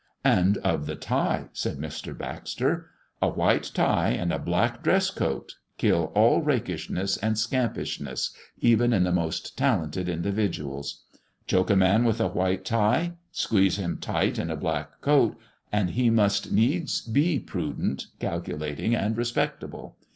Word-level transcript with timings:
"And 0.25 0.57
of 0.63 0.87
the 0.87 0.95
tie," 0.95 1.49
said 1.53 1.77
Mr. 1.77 2.17
Baxter. 2.17 2.89
"A 3.21 3.29
white 3.29 3.69
tie, 3.71 4.09
and 4.09 4.33
a 4.33 4.39
black 4.39 4.81
dress 4.81 5.11
coat, 5.11 5.57
kill 5.77 6.05
all 6.15 6.41
rakishness 6.41 7.17
and 7.17 7.37
scampishness, 7.37 8.31
even 8.59 8.93
in 8.93 9.03
the 9.03 9.11
most 9.11 9.55
talented 9.55 10.09
individuals. 10.09 11.03
Choke 11.45 11.69
a 11.69 11.75
man 11.75 12.03
with 12.03 12.19
a 12.19 12.27
white 12.29 12.65
tie, 12.65 13.11
squeeze 13.31 13.77
him 13.77 13.99
tight 13.99 14.39
in 14.39 14.49
a 14.49 14.55
black 14.55 15.01
coat, 15.01 15.37
and 15.71 15.91
he 15.91 16.09
must 16.09 16.51
needs 16.51 17.01
be 17.01 17.37
prudent, 17.37 18.07
calculating, 18.19 18.95
and 18.95 19.15
respectable. 19.15 19.97